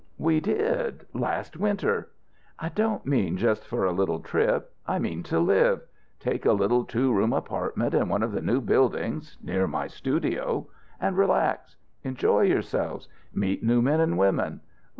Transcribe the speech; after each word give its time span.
We 0.17 0.39
did. 0.39 1.05
Last 1.13 1.57
winter" 1.57 2.09
"I 2.59 2.69
don't 2.69 3.05
mean 3.05 3.37
just 3.37 3.67
for 3.67 3.85
a 3.85 3.91
little 3.91 4.19
trip. 4.19 4.73
I 4.87 4.97
mean 4.97 5.21
to 5.21 5.39
live. 5.39 5.83
Take 6.19 6.43
a 6.43 6.53
little 6.53 6.83
two 6.85 7.13
room 7.13 7.33
apartment 7.33 7.93
in 7.93 8.09
one 8.09 8.23
of 8.23 8.31
the 8.31 8.41
new 8.41 8.61
buildings 8.61 9.37
near 9.43 9.67
my 9.67 9.85
studio 9.85 10.65
and 10.99 11.15
relax. 11.15 11.75
Enjoy 12.03 12.41
yourselves. 12.41 13.09
Meet 13.31 13.61
new 13.63 13.83
men 13.83 13.99
and 13.99 14.17
women. 14.17 14.61